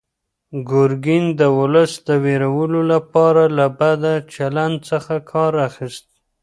ګورګین 0.69 1.25
د 1.39 1.41
ولس 1.59 1.91
د 2.07 2.09
وېرولو 2.23 2.81
لپاره 2.93 3.43
له 3.57 3.67
بد 3.79 4.01
چلند 4.33 4.75
څخه 4.89 5.13
کار 5.31 5.53
اخیست. 5.67 6.07